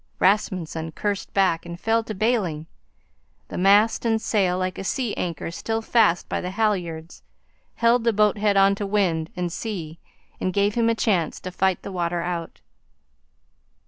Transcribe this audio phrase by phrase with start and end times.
[0.17, 2.65] Rasmunsen cursed back and fell to bailing.
[3.49, 7.21] The mast and sail, like a sea anchor, still fast by the halyards,
[7.75, 9.99] held the boat head on to wind and sea
[10.39, 12.61] and gave him a chance to fight the water out.